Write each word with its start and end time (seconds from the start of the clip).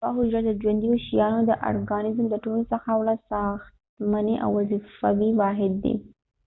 یوه 0.03 0.13
حجره 0.19 0.41
د 0.45 0.49
ژونديو 0.61 0.95
شيانو 1.05 1.39
د 1.45 1.51
ارګانزم 1.69 2.25
د 2.29 2.35
ټولوڅخه 2.43 2.91
وړه 2.95 3.15
ساختمانی 3.29 4.35
او 4.43 4.49
وظیفوي 4.59 5.31
واحد 5.41 5.73
دي 5.83 5.95